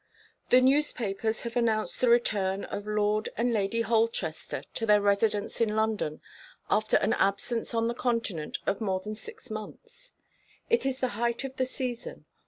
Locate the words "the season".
11.57-12.25